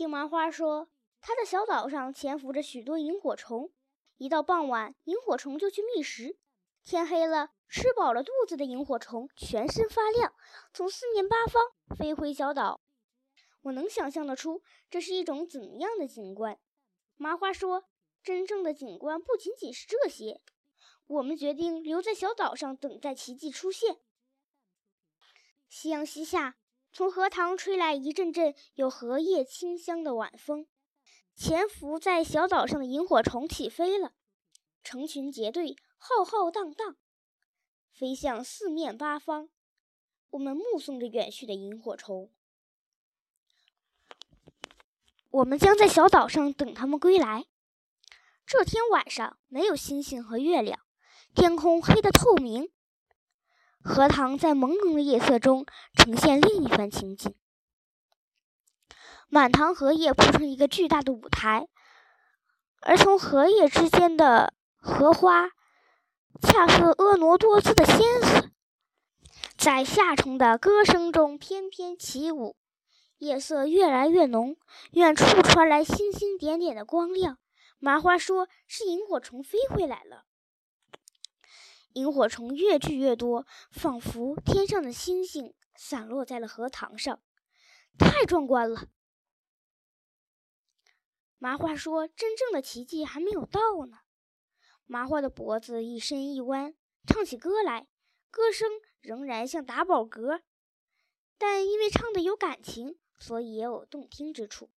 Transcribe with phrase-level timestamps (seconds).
[0.00, 0.88] 听麻花说，
[1.20, 3.70] 他的小岛上潜伏着许多萤火虫，
[4.16, 6.38] 一到傍晚，萤火虫就去觅食。
[6.82, 10.32] 天黑了，吃饱了肚子的萤火虫全身发亮，
[10.72, 11.62] 从四面八方
[11.98, 12.80] 飞回小岛。
[13.60, 16.58] 我能想象得出这是一种怎样的景观。
[17.18, 17.84] 麻花说，
[18.22, 20.40] 真正的景观不仅仅是这些。
[21.08, 23.98] 我们决定留在小岛上，等待奇迹出现。
[25.68, 26.56] 夕阳西下，
[26.92, 30.66] 从荷塘吹来一阵阵有荷叶清香的晚风。
[31.36, 34.12] 潜伏在小岛上的萤火虫起飞了，
[34.84, 36.96] 成群结队，浩浩荡荡，
[37.92, 39.48] 飞向四面八方。
[40.30, 42.30] 我们目送着远去的萤火虫。
[45.30, 47.46] 我们将在小岛上等他们归来。
[48.44, 50.80] 这天晚上没有星星和月亮，
[51.34, 52.70] 天空黑得透明。
[53.82, 57.34] 荷塘在朦胧的夜色中呈现另一番情景。
[59.28, 61.68] 满塘荷叶铺成一个巨大的舞台，
[62.80, 65.50] 而从荷叶之间的荷花，
[66.42, 68.50] 恰似婀娜多姿的仙子，
[69.56, 72.56] 在夏虫的歌声中翩翩起舞。
[73.18, 74.56] 夜色越来越浓，
[74.92, 77.38] 远处传来星星点点的光亮。
[77.78, 80.24] 麻花说是萤火虫飞回来了。
[81.94, 87.20] 萤火虫越聚越多，仿佛天上的星星散落在了荷塘上，
[87.98, 88.88] 太壮观了。
[91.38, 94.00] 麻花说：“真正的奇迹还没有到呢。”
[94.86, 96.74] 麻花的脖子一伸一弯，
[97.06, 97.88] 唱起歌来，
[98.30, 98.68] 歌声
[99.00, 100.42] 仍然像打饱嗝，
[101.38, 104.70] 但因为唱的有感情，所以也有动听之处。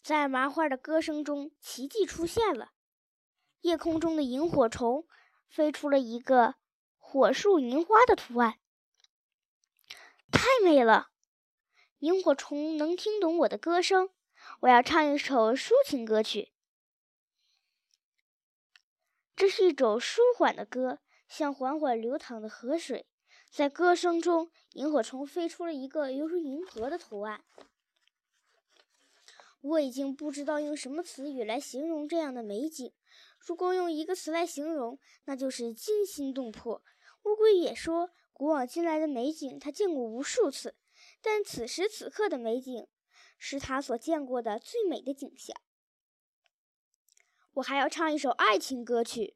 [0.00, 2.72] 在麻花的歌声中，奇迹出现了，
[3.60, 5.06] 夜空中的萤火虫
[5.48, 6.54] 飞出了一个
[6.96, 8.58] 火树银花的图案，
[10.30, 11.10] 太美了。
[11.98, 14.10] 萤火虫能听懂我的歌声，
[14.60, 16.52] 我要唱一首抒情歌曲。
[19.34, 23.06] 这是一首舒缓的歌，像缓缓流淌的河水。
[23.50, 27.42] 在歌声中，萤火虫飞出了一个犹如银河的图案。
[29.60, 32.92] 我已经不知道用什么词语来形容这样的美景。
[33.48, 36.84] 如果用一个词来形容，那就是惊心动魄。
[37.22, 40.76] 乌龟也说，古往今来的美景，他见过无数次。
[41.22, 42.86] 但此时此刻的美景，
[43.38, 45.56] 是他所见过的最美的景象。
[47.54, 49.34] 我还要唱一首爱情歌曲。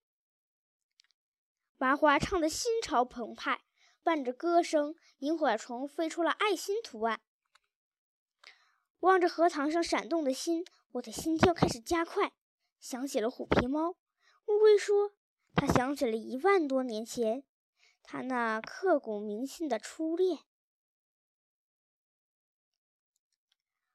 [1.78, 3.62] 麻花唱的心潮澎湃，
[4.02, 7.22] 伴着歌声，萤火虫飞出了爱心图案。
[9.00, 12.34] 望着荷塘上闪动的心，我的心跳开始加快，
[12.78, 13.96] 想起了虎皮猫。
[14.46, 15.12] 乌龟说，
[15.54, 17.44] 他想起了一万多年前，
[18.02, 20.40] 他那刻骨铭心的初恋。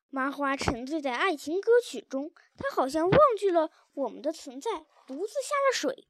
[0.10, 6.08] 麻花沉醉在爱情歌曲中，他好像忘记了我们的存在，独自下了水。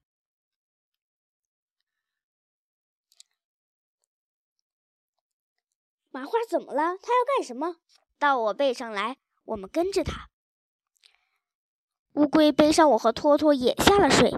[6.09, 6.98] 麻花怎么了？
[6.98, 7.78] 他要干什么？
[8.18, 10.30] 到我背上来，我们跟着他。
[12.18, 14.34] 乌龟背上我和托托也下了水。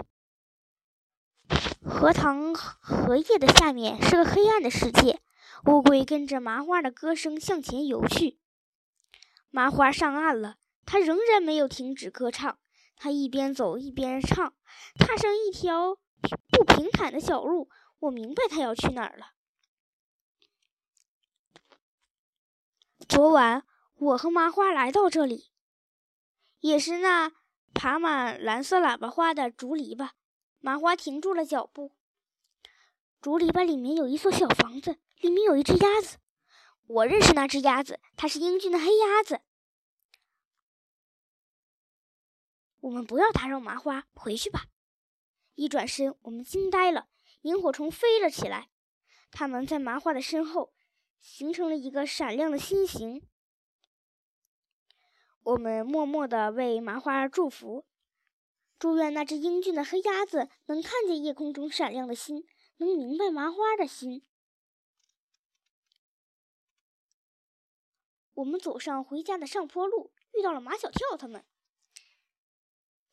[1.82, 5.22] 荷塘荷叶的下面是个黑暗的世界。
[5.64, 8.38] 乌龟跟着麻花的歌声向前游去。
[9.48, 12.58] 麻花上岸了，它仍然没有停止歌唱。
[12.96, 14.52] 它一边走一边唱，
[14.98, 15.96] 踏上一条
[16.50, 17.70] 不平坦的小路。
[18.00, 19.32] 我明白它要去哪儿了。
[23.08, 23.64] 昨晚
[23.94, 25.50] 我和麻花来到这里，
[26.60, 27.32] 也是那
[27.74, 30.10] 爬满蓝色喇叭花的竹篱笆。
[30.60, 31.92] 麻花停住了脚步。
[33.20, 36.18] 竹篱笆里面有一座小房子，里面有一只鸭子。
[36.86, 39.40] 我认识那只鸭子，它是英俊的黑鸭子。
[42.80, 44.64] 我们不要打扰麻花，回去吧。
[45.54, 47.08] 一转身，我们惊呆了，
[47.42, 48.70] 萤火虫飞了起来，
[49.30, 50.72] 它们在麻花的身后
[51.20, 53.22] 形成了一个闪亮的心形。
[55.42, 57.86] 我们默默地为麻花祝福，
[58.78, 62.46] 祝愿那只英俊的黑鸭子能看见夜空中闪亮的心，
[62.76, 64.22] 能明白麻花的心。
[68.34, 71.44] 我们走上回家的上坡路，遇到了马小跳他们。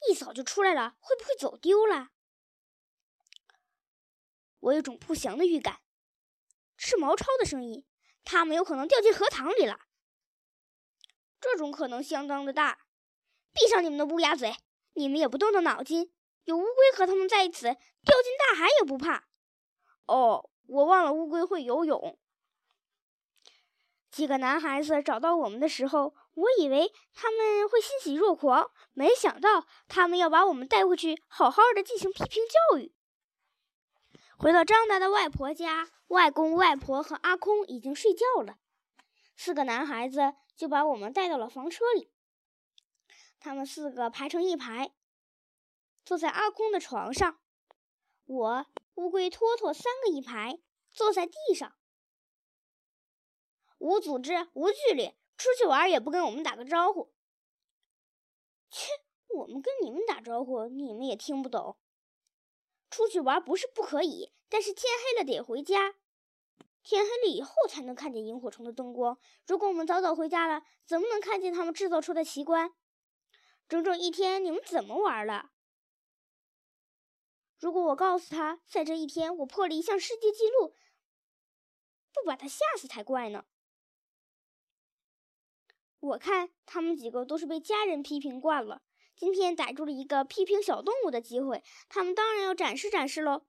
[0.10, 2.12] 一早就出来了，会不会走丢了？
[4.60, 5.82] 我有种不祥的预感。
[6.76, 7.86] 是毛超的声音，
[8.24, 9.87] 他们有可能掉进荷塘里了。
[11.40, 12.80] 这种可能相当的大。
[13.54, 14.56] 闭上你们的乌鸦嘴！
[14.94, 16.12] 你们也不动动脑筋。
[16.46, 17.76] 有乌龟和他们在一起，掉
[18.24, 19.28] 进大海也不怕。
[20.06, 22.18] 哦，我忘了乌龟会游泳。
[24.10, 32.42] 几个男孩子找到我们的时候，我以为他们会欣喜若狂，没想到他们要把我们带回去，好好的进行批评
[32.72, 32.94] 教育。
[34.38, 38.58] 回到张达的外婆家，外公外婆和阿空已经睡觉了，
[39.36, 42.12] 四个男孩子就把我们带到了房车里。
[43.40, 44.92] 他们四个排成一排，
[46.04, 47.40] 坐在阿空的床上，
[48.26, 48.66] 我、
[48.96, 50.60] 乌龟托托三个一排，
[50.92, 51.78] 坐在地上。
[53.78, 57.14] 无组织、无纪律，出去玩也不跟我们打个招呼。
[58.72, 58.88] 切，
[59.28, 61.78] 我们跟你们打招呼，你们也听不懂。
[62.90, 65.94] 出去玩不是不可以，但是天黑了得回家。
[66.88, 69.20] 天黑了以后才能看见萤火虫的灯光。
[69.46, 72.74] 如果我们早早回家了，怎么能看见他们制造出的奇观？
[73.68, 75.52] 整整一天，你们怎么玩了？
[77.60, 80.74] 如果我告诉他，在这一天我破了一项世界纪录，
[82.14, 83.44] 不把他吓死才怪呢。
[86.00, 88.82] 我看他们几个都是被家人批评惯了，
[89.14, 93.46] 今天逮住了一个批评小动物的机会，他们当然要展示展示喽。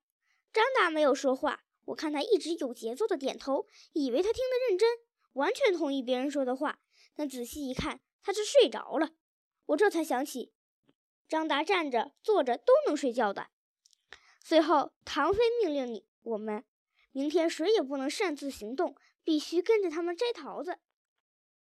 [0.52, 4.98] 张达没有说话，我看他一直有节奏的点头，以为他听得认真，
[5.32, 6.80] 完全同意别人说的话。
[7.14, 9.12] 但仔细一看，他是睡着了。
[9.66, 10.52] 我这才想起，
[11.28, 13.48] 张达站着、坐着都能睡觉的。
[14.40, 16.64] 最后，唐飞命令你我们，
[17.12, 18.94] 明天谁也不能擅自行动，
[19.24, 20.78] 必须跟着他们摘桃子。